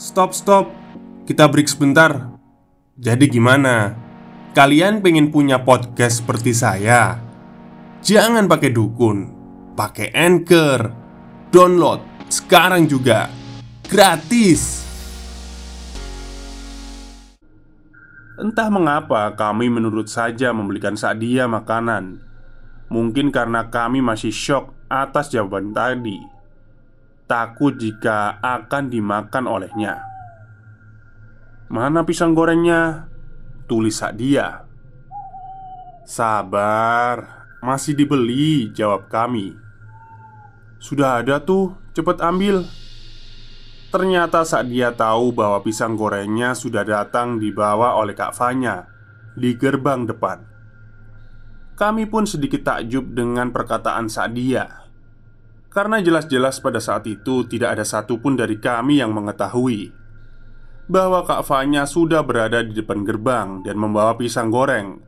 Stop, 0.00 0.32
stop. 0.32 0.72
Kita 1.28 1.44
break 1.44 1.68
sebentar. 1.68 2.32
Jadi 2.96 3.28
gimana? 3.28 3.92
Kalian 4.50 4.98
pengen 4.98 5.30
punya 5.30 5.62
podcast 5.62 6.26
seperti 6.26 6.50
saya? 6.50 7.22
Jangan 8.02 8.50
pakai 8.50 8.74
dukun, 8.74 9.30
pakai 9.78 10.10
Anchor. 10.10 10.90
Download 11.54 12.02
sekarang 12.26 12.90
juga. 12.90 13.30
Gratis. 13.86 14.82
Entah 18.42 18.66
mengapa 18.74 19.38
kami 19.38 19.70
menurut 19.70 20.10
saja 20.10 20.50
membelikan 20.50 20.96
Sadia 20.96 21.44
makanan 21.44 22.24
Mungkin 22.88 23.28
karena 23.28 23.68
kami 23.68 24.00
masih 24.00 24.32
shock 24.32 24.72
atas 24.88 25.28
jawaban 25.28 25.76
tadi 25.76 26.16
Takut 27.28 27.76
jika 27.76 28.40
akan 28.40 28.88
dimakan 28.88 29.44
olehnya 29.44 30.00
Mana 31.68 32.00
pisang 32.08 32.32
gorengnya? 32.32 33.09
Tulis 33.70 34.02
Sadia 34.02 34.66
Sabar, 36.02 37.46
masih 37.62 37.94
dibeli, 37.94 38.66
jawab 38.74 39.06
kami. 39.06 39.54
Sudah 40.82 41.22
ada 41.22 41.38
tuh, 41.38 41.78
cepet 41.94 42.18
ambil. 42.18 42.66
Ternyata 43.94 44.42
saat 44.42 44.66
dia 44.66 44.90
tahu 44.90 45.30
bahwa 45.30 45.62
pisang 45.62 45.94
gorengnya 45.94 46.58
sudah 46.58 46.82
datang 46.82 47.38
dibawa 47.38 47.94
oleh 47.94 48.18
Kak 48.18 48.34
Fanya 48.34 48.90
di 49.38 49.54
gerbang 49.54 50.02
depan. 50.02 50.42
Kami 51.78 52.10
pun 52.10 52.26
sedikit 52.26 52.66
takjub 52.66 53.14
dengan 53.14 53.54
perkataan 53.54 54.10
Sadia 54.10 54.66
Karena 55.70 56.02
jelas-jelas 56.02 56.58
pada 56.58 56.82
saat 56.82 57.06
itu 57.06 57.46
tidak 57.46 57.78
ada 57.78 57.86
satupun 57.86 58.34
dari 58.34 58.58
kami 58.58 58.98
yang 58.98 59.14
mengetahui 59.14 59.99
Bahwa 60.90 61.22
Kak 61.22 61.46
Fanya 61.46 61.86
sudah 61.86 62.26
berada 62.26 62.66
di 62.66 62.74
depan 62.74 63.06
gerbang 63.06 63.62
dan 63.62 63.78
membawa 63.78 64.18
pisang 64.18 64.50
goreng 64.50 64.98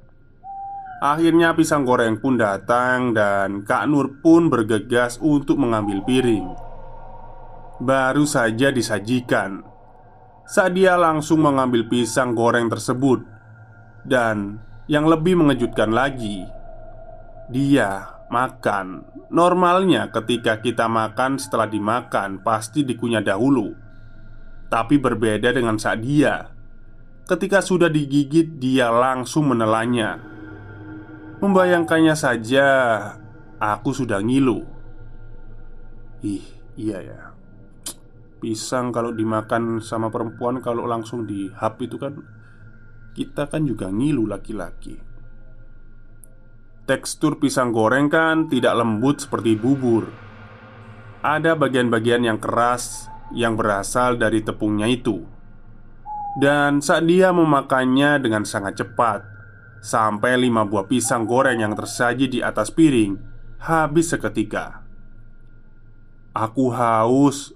Akhirnya 1.02 1.50
pisang 1.58 1.82
goreng 1.82 2.22
pun 2.22 2.38
datang 2.38 3.10
dan 3.10 3.66
Kak 3.66 3.90
Nur 3.90 4.22
pun 4.22 4.46
bergegas 4.46 5.18
untuk 5.18 5.58
mengambil 5.58 5.98
piring 6.06 6.72
baru 7.82 8.22
saja 8.22 8.70
disajikan. 8.70 9.66
Saat 10.46 10.78
dia 10.78 10.94
langsung 10.94 11.42
mengambil 11.42 11.90
pisang 11.90 12.38
goreng 12.38 12.70
tersebut, 12.70 13.26
dan 14.06 14.62
yang 14.86 15.10
lebih 15.10 15.38
mengejutkan 15.38 15.90
lagi, 15.90 16.46
dia 17.50 18.06
makan. 18.30 19.02
Normalnya, 19.32 20.10
ketika 20.14 20.62
kita 20.62 20.86
makan 20.86 21.38
setelah 21.42 21.66
dimakan, 21.66 22.42
pasti 22.42 22.86
dikunyah 22.86 23.22
dahulu, 23.22 23.74
tapi 24.72 24.96
berbeda 24.96 25.52
dengan 25.52 25.76
saat 25.76 26.00
dia. 26.00 26.48
Ketika 27.28 27.60
sudah 27.60 27.92
digigit, 27.92 28.56
dia 28.56 28.88
langsung 28.88 29.52
menelannya. 29.52 30.16
Membayangkannya 31.44 32.16
saja, 32.16 32.68
aku 33.60 33.92
sudah 33.92 34.24
ngilu. 34.24 34.64
Ih, 36.24 36.40
iya 36.80 37.04
ya. 37.04 37.20
Pisang 38.40 38.96
kalau 38.96 39.12
dimakan 39.12 39.84
sama 39.84 40.08
perempuan 40.08 40.64
kalau 40.64 40.88
langsung 40.88 41.28
di 41.28 41.46
hap 41.54 41.78
itu 41.78 41.94
kan 41.94 42.18
Kita 43.14 43.46
kan 43.46 43.62
juga 43.62 43.86
ngilu 43.86 44.26
laki-laki 44.26 44.98
Tekstur 46.82 47.38
pisang 47.38 47.70
goreng 47.70 48.10
kan 48.10 48.50
tidak 48.50 48.74
lembut 48.74 49.22
seperti 49.22 49.54
bubur 49.54 50.10
Ada 51.22 51.54
bagian-bagian 51.54 52.26
yang 52.26 52.42
keras 52.42 53.11
yang 53.32 53.56
berasal 53.56 54.16
dari 54.20 54.44
tepungnya 54.44 54.88
itu. 54.88 55.24
Dan 56.38 56.80
saat 56.80 57.04
dia 57.04 57.28
memakannya 57.28 58.16
dengan 58.24 58.48
sangat 58.48 58.80
cepat 58.80 59.32
Sampai 59.82 60.38
lima 60.38 60.62
buah 60.62 60.86
pisang 60.86 61.26
goreng 61.26 61.58
yang 61.58 61.74
tersaji 61.74 62.30
di 62.30 62.38
atas 62.38 62.70
piring 62.70 63.18
Habis 63.58 64.14
seketika. 64.14 64.86
Aku 66.32 66.70
haus 66.70 67.52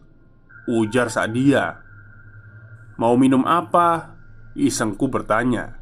Ujar 0.67 1.07
saat 1.07 1.31
dia. 1.31 1.87
Mau 2.99 3.15
minum 3.15 3.47
apa? 3.47 4.19
Isengku 4.59 5.07
bertanya. 5.07 5.79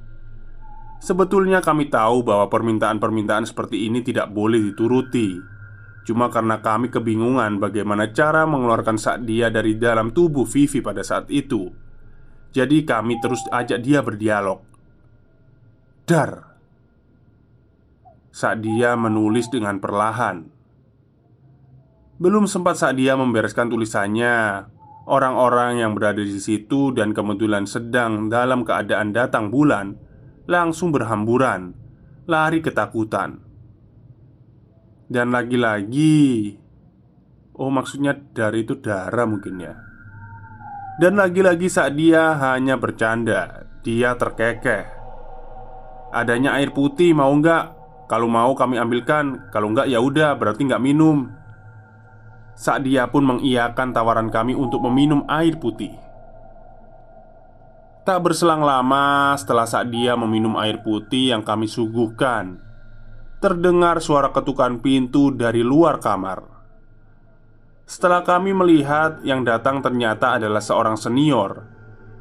Sebetulnya 1.00 1.64
kami 1.64 1.88
tahu 1.88 2.20
bahwa 2.20 2.52
permintaan-permintaan 2.52 3.48
seperti 3.48 3.88
ini 3.88 4.04
tidak 4.04 4.28
boleh 4.28 4.60
dituruti 4.60 5.53
Cuma 6.04 6.28
karena 6.28 6.60
kami 6.60 6.92
kebingungan 6.92 7.56
bagaimana 7.56 8.12
cara 8.12 8.44
mengeluarkan 8.44 9.00
saat 9.00 9.24
dia 9.24 9.48
dari 9.48 9.80
dalam 9.80 10.12
tubuh 10.12 10.44
Vivi 10.44 10.84
pada 10.84 11.00
saat 11.00 11.32
itu. 11.32 11.72
Jadi 12.52 12.84
kami 12.84 13.18
terus 13.24 13.40
ajak 13.48 13.80
dia 13.80 14.04
berdialog. 14.04 14.60
Dar 16.04 16.52
Saat 18.28 18.60
dia 18.60 18.92
menulis 19.00 19.48
dengan 19.48 19.80
perlahan. 19.80 20.44
Belum 22.20 22.44
sempat 22.44 22.76
saat 22.76 23.00
dia 23.00 23.16
membereskan 23.16 23.72
tulisannya. 23.72 24.68
Orang-orang 25.08 25.80
yang 25.80 25.92
berada 25.96 26.20
di 26.20 26.36
situ 26.40 26.92
dan 26.92 27.16
kebetulan 27.16 27.64
sedang 27.64 28.28
dalam 28.32 28.64
keadaan 28.64 29.12
datang 29.12 29.52
bulan 29.52 29.96
langsung 30.44 30.92
berhamburan, 30.92 31.76
lari 32.28 32.60
ketakutan. 32.60 33.40
Dan 35.04 35.36
lagi-lagi, 35.36 36.56
oh 37.60 37.68
maksudnya 37.68 38.16
dari 38.16 38.64
itu 38.64 38.80
darah 38.80 39.28
mungkin 39.28 39.60
ya. 39.60 39.74
Dan 40.96 41.20
lagi-lagi 41.20 41.68
saat 41.68 41.92
dia 41.98 42.38
hanya 42.40 42.80
bercanda, 42.80 43.68
dia 43.84 44.16
terkekeh. 44.16 44.86
Adanya 46.14 46.56
air 46.56 46.70
putih 46.72 47.12
mau 47.12 47.30
nggak? 47.34 47.84
Kalau 48.08 48.30
mau 48.30 48.54
kami 48.54 48.78
ambilkan, 48.80 49.50
kalau 49.50 49.74
nggak 49.74 49.90
ya 49.90 49.98
udah 50.00 50.38
berarti 50.38 50.64
nggak 50.64 50.84
minum. 50.84 51.28
Saat 52.54 52.86
dia 52.86 53.10
pun 53.10 53.26
mengiyakan 53.26 53.90
tawaran 53.90 54.30
kami 54.30 54.54
untuk 54.54 54.78
meminum 54.86 55.26
air 55.26 55.58
putih 55.58 55.90
Tak 58.06 58.22
berselang 58.22 58.62
lama 58.62 59.34
setelah 59.34 59.66
saat 59.66 59.90
dia 59.90 60.14
meminum 60.14 60.54
air 60.60 60.78
putih 60.84 61.34
yang 61.34 61.42
kami 61.42 61.66
suguhkan 61.66 62.62
Terdengar 63.44 64.00
suara 64.00 64.32
ketukan 64.32 64.80
pintu 64.80 65.28
dari 65.28 65.60
luar 65.60 66.00
kamar. 66.00 66.48
Setelah 67.84 68.24
kami 68.24 68.56
melihat 68.56 69.20
yang 69.20 69.44
datang 69.44 69.84
ternyata 69.84 70.40
adalah 70.40 70.64
seorang 70.64 70.96
senior 70.96 71.68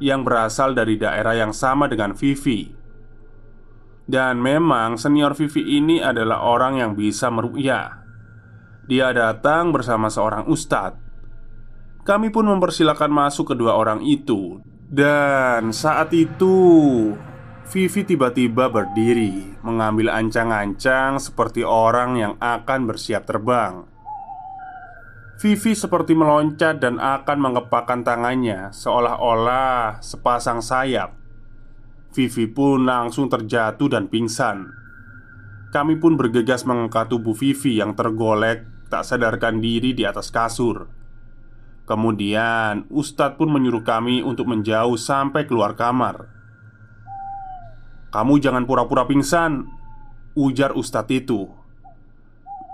Yang 0.04 0.20
berasal 0.20 0.76
dari 0.76 1.00
daerah 1.00 1.32
yang 1.32 1.56
sama 1.56 1.88
dengan 1.88 2.12
Vivi. 2.12 2.68
Dan 4.04 4.44
memang 4.44 5.00
senior 5.00 5.32
Vivi 5.32 5.80
ini 5.80 6.04
adalah 6.04 6.44
orang 6.44 6.76
yang 6.76 6.92
bisa 6.92 7.32
merukyah 7.32 8.04
dia 8.84 9.16
datang 9.16 9.72
bersama 9.72 10.12
seorang 10.12 10.44
ustadz. 10.44 11.00
Kami 12.04 12.28
pun 12.28 12.44
mempersilahkan 12.44 13.08
masuk 13.08 13.56
kedua 13.56 13.80
orang 13.80 14.04
itu, 14.04 14.60
dan 14.92 15.72
saat 15.72 16.12
itu 16.12 16.56
Vivi 17.64 18.04
tiba-tiba 18.04 18.68
berdiri, 18.68 19.56
mengambil 19.64 20.12
ancang-ancang 20.12 21.16
seperti 21.16 21.64
orang 21.64 22.20
yang 22.20 22.34
akan 22.36 22.84
bersiap 22.84 23.24
terbang. 23.24 23.88
Vivi 25.40 25.72
seperti 25.72 26.12
meloncat 26.12 26.78
dan 26.78 27.00
akan 27.00 27.38
mengepakkan 27.40 28.04
tangannya, 28.04 28.68
seolah-olah 28.68 30.04
sepasang 30.04 30.60
sayap. 30.60 31.16
Vivi 32.12 32.46
pun 32.46 32.84
langsung 32.84 33.32
terjatuh 33.32 33.88
dan 33.90 34.12
pingsan. 34.12 34.70
Kami 35.72 35.98
pun 35.98 36.20
bergegas 36.20 36.62
mengangkat 36.68 37.10
tubuh 37.10 37.34
Vivi 37.34 37.80
yang 37.80 37.96
tergolek 37.98 38.62
tak 38.92 39.08
sadarkan 39.08 39.58
diri 39.58 39.90
di 39.96 40.06
atas 40.06 40.30
kasur. 40.30 40.86
Kemudian, 41.88 42.86
Ustadz 42.92 43.40
pun 43.40 43.50
menyuruh 43.50 43.82
kami 43.82 44.22
untuk 44.22 44.46
menjauh 44.52 44.94
sampai 44.94 45.48
keluar 45.48 45.74
kamar. 45.74 46.33
"Kamu 48.14 48.38
jangan 48.38 48.62
pura-pura 48.62 49.02
pingsan," 49.10 49.66
ujar 50.38 50.78
Ustadz 50.78 51.10
itu. 51.10 51.50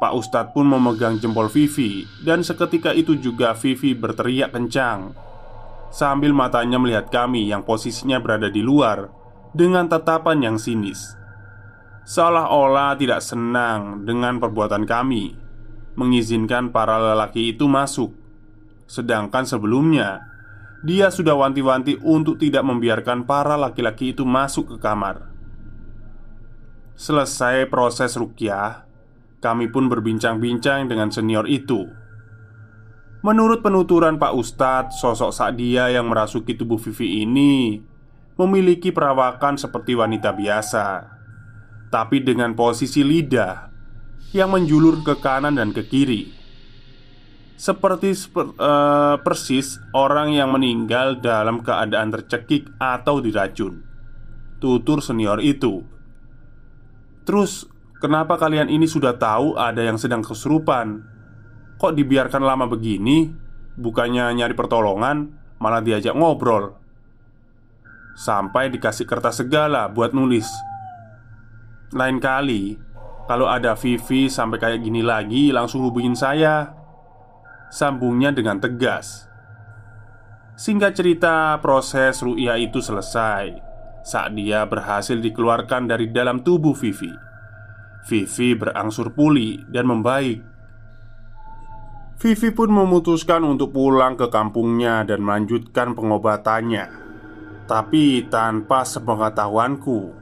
Pak 0.01 0.13
Ustadz 0.13 0.53
pun 0.53 0.69
memegang 0.69 1.17
jempol 1.17 1.49
Vivi, 1.49 2.05
dan 2.21 2.45
seketika 2.45 2.93
itu 2.93 3.17
juga 3.17 3.57
Vivi 3.57 3.97
berteriak 3.97 4.53
kencang 4.53 5.17
sambil 5.91 6.31
matanya 6.31 6.79
melihat 6.79 7.11
kami 7.11 7.51
yang 7.51 7.67
posisinya 7.67 8.23
berada 8.23 8.47
di 8.49 8.63
luar 8.63 9.11
dengan 9.51 9.91
tatapan 9.91 10.39
yang 10.45 10.57
sinis. 10.57 11.17
seolah-olah 12.01 12.99
tidak 12.99 13.23
senang 13.23 14.03
dengan 14.03 14.43
perbuatan 14.43 14.83
kami 14.83 15.37
mengizinkan 15.95 16.75
para 16.75 16.99
lelaki 16.99 17.55
itu 17.55 17.71
masuk. 17.71 18.11
Sedangkan 18.91 19.47
sebelumnya, 19.47 20.27
dia 20.83 21.13
sudah 21.13 21.39
wanti-wanti 21.39 22.03
untuk 22.03 22.41
tidak 22.41 22.67
membiarkan 22.67 23.29
para 23.29 23.55
laki-laki 23.55 24.11
itu 24.11 24.27
masuk 24.27 24.75
ke 24.75 24.77
kamar. 24.83 25.30
Selesai 27.01 27.65
proses 27.73 28.13
rukyah, 28.13 28.85
kami 29.41 29.73
pun 29.73 29.89
berbincang-bincang 29.89 30.85
dengan 30.85 31.09
senior 31.09 31.49
itu. 31.49 31.89
Menurut 33.25 33.65
penuturan 33.65 34.21
Pak 34.21 34.37
Ustadz, 34.37 35.01
sosok 35.01 35.33
Sadia 35.33 35.89
yang 35.89 36.13
merasuki 36.13 36.53
tubuh 36.61 36.77
Vivi 36.77 37.25
ini 37.25 37.81
memiliki 38.37 38.93
perawakan 38.93 39.57
seperti 39.57 39.97
wanita 39.97 40.37
biasa, 40.37 41.09
tapi 41.89 42.21
dengan 42.21 42.53
posisi 42.53 43.01
lidah 43.01 43.73
yang 44.37 44.53
menjulur 44.53 45.01
ke 45.01 45.17
kanan 45.25 45.57
dan 45.57 45.73
ke 45.73 45.89
kiri, 45.89 46.29
seperti 47.57 48.13
seper, 48.13 48.53
uh, 48.61 49.17
persis 49.25 49.81
orang 49.97 50.37
yang 50.37 50.53
meninggal 50.53 51.17
dalam 51.17 51.65
keadaan 51.65 52.13
tercekik 52.13 52.69
atau 52.77 53.25
diracun. 53.25 53.89
Tutur 54.61 55.01
senior 55.01 55.41
itu. 55.41 56.00
Terus, 57.31 57.63
kenapa 58.03 58.35
kalian 58.43 58.67
ini 58.67 58.91
sudah 58.91 59.15
tahu 59.15 59.55
ada 59.55 59.87
yang 59.87 59.95
sedang 59.95 60.19
kesurupan? 60.19 61.07
Kok 61.79 61.95
dibiarkan 61.95 62.43
lama 62.43 62.67
begini? 62.67 63.31
Bukannya 63.79 64.35
nyari 64.35 64.51
pertolongan, 64.59 65.31
malah 65.63 65.79
diajak 65.79 66.19
ngobrol. 66.19 66.75
Sampai 68.19 68.75
dikasih 68.75 69.07
kertas 69.07 69.39
segala 69.39 69.87
buat 69.87 70.11
nulis. 70.11 70.51
Lain 71.95 72.19
kali, 72.19 72.75
kalau 73.31 73.47
ada 73.47 73.79
Vivi 73.79 74.27
sampai 74.27 74.59
kayak 74.59 74.83
gini 74.83 75.07
lagi 75.07 75.55
langsung 75.55 75.87
hubungin 75.87 76.19
saya 76.19 76.75
Sambungnya 77.71 78.35
dengan 78.35 78.59
tegas 78.59 79.31
Singkat 80.59 80.99
cerita 80.99 81.55
proses 81.63 82.27
ru'ya 82.27 82.59
itu 82.59 82.83
selesai 82.83 83.70
Saat 84.01 84.33
dia 84.33 84.65
berhasil 84.65 85.21
dikeluarkan 85.21 85.85
dari 85.85 86.09
dalam 86.09 86.41
tubuh 86.41 86.73
Vivi. 86.73 87.13
Vivi 88.09 88.57
berangsur 88.57 89.13
pulih 89.13 89.61
dan 89.69 89.85
membaik. 89.93 90.41
Vivi 92.21 92.49
pun 92.53 92.73
memutuskan 92.73 93.45
untuk 93.45 93.77
pulang 93.77 94.17
ke 94.17 94.29
kampungnya 94.33 95.05
dan 95.05 95.21
melanjutkan 95.21 95.93
pengobatannya. 95.93 97.09
Tapi 97.69 98.27
tanpa 98.27 98.83
sepengetahuanku 98.83 100.19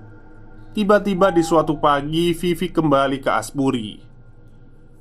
Tiba-tiba 0.77 1.33
di 1.33 1.41
suatu 1.41 1.81
pagi 1.81 2.37
Vivi 2.37 2.69
kembali 2.69 3.25
ke 3.25 3.31
Asburi 3.33 3.91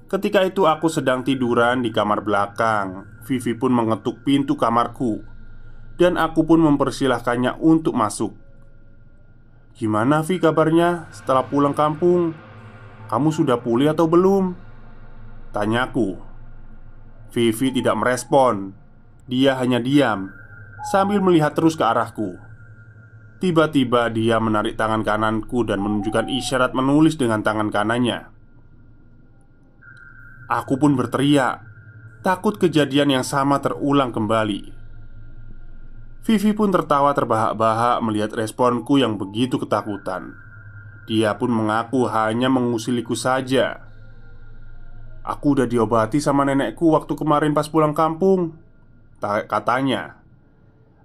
Ketika 0.08 0.48
itu 0.48 0.63
aku 0.63 0.88
sedang 0.88 1.28
tiduran 1.28 1.84
di 1.84 1.92
kamar 1.92 2.24
belakang. 2.24 3.20
Vivi 3.28 3.52
pun 3.52 3.76
mengetuk 3.76 4.24
pintu 4.24 4.56
kamarku. 4.56 5.20
Dan 6.00 6.16
aku 6.16 6.48
pun 6.48 6.63
mempersilahkannya 6.63 7.60
untuk 7.60 8.00
masuk 8.00 8.47
Gimana 9.78 10.26
Vi 10.26 10.42
kabarnya 10.42 11.06
setelah 11.13 11.46
pulang 11.46 11.78
kampung? 11.78 12.34
Kamu 13.08 13.30
sudah 13.30 13.62
pulih 13.62 13.94
atau 13.94 14.10
belum? 14.10 14.58
Tanyaku 15.54 16.18
Vivi 17.32 17.72
tidak 17.72 17.96
merespon 17.96 18.74
Dia 19.30 19.56
hanya 19.62 19.78
diam 19.78 20.34
Sambil 20.92 21.22
melihat 21.22 21.54
terus 21.54 21.78
ke 21.78 21.86
arahku 21.86 22.48
Tiba-tiba 23.38 24.10
dia 24.10 24.42
menarik 24.42 24.74
tangan 24.82 25.06
kananku 25.06 25.62
dan 25.62 25.78
menunjukkan 25.78 26.26
isyarat 26.26 26.74
menulis 26.74 27.22
dengan 27.22 27.46
tangan 27.46 27.70
kanannya. 27.70 28.34
Aku 30.50 30.82
pun 30.82 30.98
berteriak, 30.98 31.62
takut 32.26 32.58
kejadian 32.58 33.22
yang 33.22 33.26
sama 33.28 33.62
terulang 33.62 34.10
kembali. 34.10 34.77
Vivi 36.28 36.52
pun 36.52 36.76
tertawa 36.76 37.16
terbahak-bahak 37.16 38.04
melihat 38.04 38.36
responku 38.36 39.00
yang 39.00 39.16
begitu 39.16 39.56
ketakutan. 39.56 40.36
Dia 41.08 41.40
pun 41.40 41.48
mengaku 41.48 42.04
hanya 42.04 42.52
mengusiliku 42.52 43.16
saja. 43.16 43.88
Aku 45.24 45.56
udah 45.56 45.63
diobati 45.63 46.20
sama 46.20 46.44
nenekku 46.44 46.92
waktu 46.92 47.16
kemarin 47.16 47.56
pas 47.56 47.72
pulang 47.72 47.96
kampung, 47.96 48.60
katanya. 49.24 50.20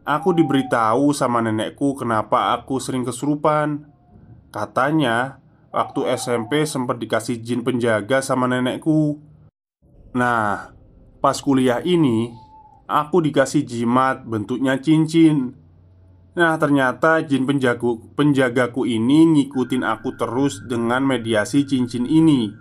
Aku 0.02 0.34
diberitahu 0.34 1.14
sama 1.14 1.38
nenekku 1.38 1.94
kenapa 1.94 2.58
aku 2.58 2.82
sering 2.82 3.06
kesurupan 3.06 3.86
Katanya 4.50 5.38
Waktu 5.70 6.18
SMP 6.18 6.66
sempat 6.66 6.98
dikasih 6.98 7.38
jin 7.38 7.62
penjaga 7.62 8.18
sama 8.18 8.50
nenekku 8.50 9.22
Nah 10.10 10.74
Pas 11.22 11.38
kuliah 11.38 11.78
ini 11.86 12.34
Aku 12.92 13.24
dikasih 13.24 13.64
jimat 13.64 14.20
bentuknya 14.28 14.76
cincin 14.76 15.56
Nah 16.36 16.56
ternyata 16.60 17.24
jin 17.24 17.48
penjagu, 17.48 18.12
penjagaku 18.12 18.84
ini 18.84 19.24
ngikutin 19.32 19.80
aku 19.80 20.12
terus 20.20 20.60
dengan 20.68 21.00
mediasi 21.00 21.64
cincin 21.64 22.04
ini 22.04 22.52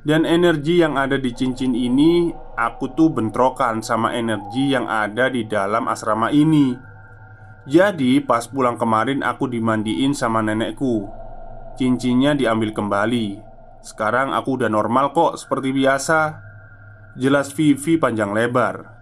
Dan 0.00 0.24
energi 0.24 0.80
yang 0.80 0.96
ada 0.96 1.20
di 1.20 1.28
cincin 1.36 1.76
ini 1.76 2.32
aku 2.56 2.92
tuh 2.92 3.08
bentrokan 3.12 3.80
sama 3.80 4.12
energi 4.12 4.72
yang 4.72 4.84
ada 4.84 5.32
di 5.32 5.48
dalam 5.48 5.88
asrama 5.88 6.28
ini. 6.28 6.76
Jadi, 7.68 8.20
pas 8.24 8.44
pulang 8.48 8.76
kemarin 8.76 9.24
aku 9.24 9.48
dimandiin 9.48 10.16
sama 10.16 10.44
nenekku. 10.44 11.08
Cincinnya 11.76 12.36
diambil 12.36 12.72
kembali. 12.76 13.40
Sekarang 13.80 14.36
aku 14.36 14.60
udah 14.60 14.68
normal 14.68 15.16
kok, 15.16 15.40
seperti 15.40 15.72
biasa. 15.72 16.48
Jelas 17.16 17.52
Vivi 17.52 17.96
panjang 17.96 18.32
lebar. 18.36 18.99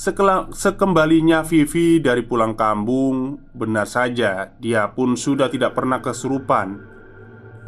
Sekembalinya 0.00 1.44
Vivi 1.44 2.00
dari 2.00 2.24
pulang 2.24 2.56
kampung, 2.56 3.36
benar 3.52 3.84
saja 3.84 4.48
dia 4.56 4.88
pun 4.96 5.12
sudah 5.12 5.52
tidak 5.52 5.76
pernah 5.76 6.00
kesurupan 6.00 6.80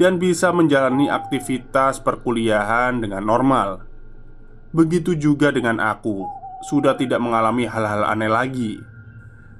dan 0.01 0.17
bisa 0.17 0.49
menjalani 0.49 1.13
aktivitas 1.13 2.01
perkuliahan 2.01 3.05
dengan 3.05 3.21
normal. 3.29 3.85
Begitu 4.73 5.13
juga 5.13 5.53
dengan 5.53 5.77
aku, 5.77 6.25
sudah 6.65 6.97
tidak 6.97 7.21
mengalami 7.21 7.69
hal-hal 7.69 8.09
aneh 8.09 8.33
lagi 8.33 8.81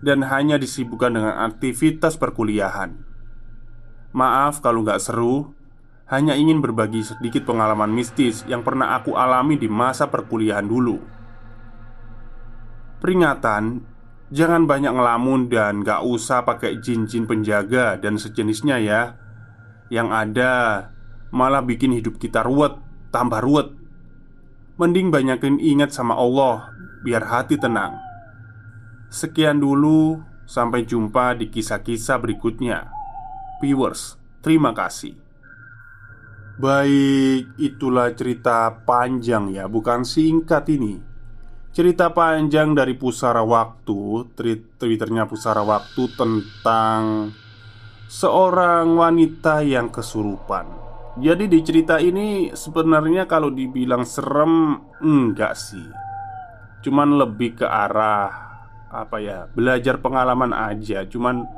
dan 0.01 0.25
hanya 0.25 0.57
disibukkan 0.57 1.13
dengan 1.13 1.45
aktivitas 1.53 2.17
perkuliahan. 2.17 2.97
Maaf 4.17 4.65
kalau 4.65 4.81
nggak 4.81 4.97
seru, 4.97 5.53
hanya 6.09 6.33
ingin 6.41 6.65
berbagi 6.65 7.05
sedikit 7.05 7.45
pengalaman 7.45 7.93
mistis 7.93 8.49
yang 8.49 8.65
pernah 8.65 8.97
aku 8.97 9.13
alami 9.13 9.61
di 9.61 9.69
masa 9.69 10.09
perkuliahan 10.09 10.65
dulu. 10.65 11.12
Peringatan, 13.03 13.83
jangan 14.31 14.71
banyak 14.71 14.95
ngelamun 14.95 15.51
dan 15.51 15.83
gak 15.83 16.07
usah 16.07 16.47
pakai 16.47 16.79
jin-jin 16.79 17.27
penjaga 17.27 17.99
dan 17.99 18.15
sejenisnya 18.15 18.79
ya. 18.79 19.19
Yang 19.91 20.09
ada 20.15 20.53
malah 21.35 21.67
bikin 21.67 21.91
hidup 21.99 22.23
kita 22.23 22.47
ruwet, 22.47 22.79
tambah 23.11 23.43
ruwet. 23.43 23.75
Mending 24.79 25.11
banyakin 25.11 25.59
ingat 25.61 25.93
sama 25.93 26.15
Allah 26.15 26.71
Biar 27.03 27.27
hati 27.27 27.59
tenang. 27.59 27.99
Sekian 29.11 29.59
dulu 29.59 30.23
Sampai 30.47 30.87
jumpa 30.87 31.35
di 31.35 31.51
kisah-kisah 31.51 32.23
berikutnya. 32.23 32.87
Viewers, 33.59 34.15
terima 34.47 34.71
kasih. 34.71 35.19
Baik, 36.61 37.51
itulah 37.59 38.13
cerita 38.13 38.69
panjang 38.85 39.49
ya 39.51 39.65
Bukan 39.67 40.05
singkat 40.05 40.69
ini 40.69 41.12
Cerita 41.73 42.13
panjang 42.13 42.77
dari 42.77 42.93
Pusara 42.93 43.41
Waktu 43.41 44.29
Twitternya 44.77 45.25
Pusara 45.25 45.65
Waktu 45.65 46.05
tentang 46.21 47.33
Seorang 48.13 48.93
wanita 49.01 49.65
yang 49.65 49.89
kesurupan. 49.89 50.69
Jadi 51.17 51.49
di 51.49 51.65
cerita 51.65 51.97
ini 51.97 52.53
sebenarnya 52.53 53.25
kalau 53.25 53.49
dibilang 53.49 54.05
serem 54.05 54.85
enggak 55.01 55.57
sih. 55.57 55.89
Cuman 56.85 57.17
lebih 57.17 57.65
ke 57.65 57.65
arah 57.65 58.29
apa 58.93 59.17
ya 59.25 59.49
belajar 59.49 59.97
pengalaman 60.05 60.53
aja. 60.53 61.09
Cuman 61.09 61.49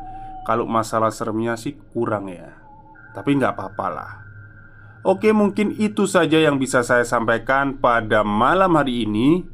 kalau 0.46 0.70
masalah 0.70 1.10
seremnya 1.10 1.58
sih 1.58 1.74
kurang 1.90 2.30
ya. 2.30 2.54
Tapi 3.18 3.34
nggak 3.34 3.58
apa-apa 3.58 3.86
lah. 3.90 4.12
Oke 5.02 5.34
mungkin 5.34 5.74
itu 5.74 6.06
saja 6.06 6.38
yang 6.38 6.62
bisa 6.62 6.86
saya 6.86 7.02
sampaikan 7.02 7.82
pada 7.82 8.22
malam 8.22 8.78
hari 8.78 9.10
ini 9.10 9.53